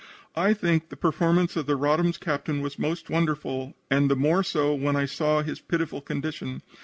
"I 0.35 0.55
think 0.55 0.89
the 0.89 0.95
performance 0.97 1.55
of 1.55 1.67
the 1.67 1.75
Roddam's 1.77 2.17
captain 2.17 2.61
was 2.61 2.79
most 2.79 3.11
wonderful, 3.11 3.75
and 3.91 4.09
the 4.09 4.15
more 4.15 4.41
so 4.41 4.73
when 4.73 4.95
I 4.95 5.05
saw 5.05 5.43
his 5.43 5.59
pitiful 5.61 6.01
condition. 6.01 6.63